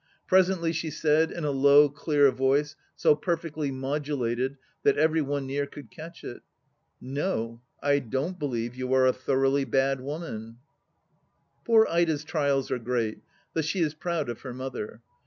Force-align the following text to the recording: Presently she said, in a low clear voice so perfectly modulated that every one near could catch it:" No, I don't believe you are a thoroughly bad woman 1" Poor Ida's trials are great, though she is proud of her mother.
Presently 0.25 0.73
she 0.73 0.89
said, 0.89 1.29
in 1.31 1.45
a 1.45 1.51
low 1.51 1.87
clear 1.87 2.31
voice 2.31 2.75
so 2.95 3.15
perfectly 3.15 3.69
modulated 3.69 4.57
that 4.81 4.97
every 4.97 5.21
one 5.21 5.45
near 5.45 5.67
could 5.67 5.91
catch 5.91 6.23
it:" 6.23 6.41
No, 7.19 7.61
I 7.83 7.99
don't 7.99 8.39
believe 8.39 8.73
you 8.73 8.91
are 8.95 9.05
a 9.05 9.13
thoroughly 9.13 9.63
bad 9.63 10.01
woman 10.01 10.57
1" 10.57 10.57
Poor 11.67 11.87
Ida's 11.87 12.23
trials 12.23 12.71
are 12.71 12.79
great, 12.79 13.21
though 13.53 13.61
she 13.61 13.81
is 13.81 13.93
proud 13.93 14.27
of 14.27 14.41
her 14.41 14.55
mother. 14.55 15.01